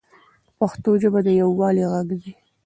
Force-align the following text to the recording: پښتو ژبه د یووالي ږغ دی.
پښتو 0.57 0.91
ژبه 1.01 1.19
د 1.25 1.27
یووالي 1.41 1.83
ږغ 1.91 1.95
دی. 2.23 2.31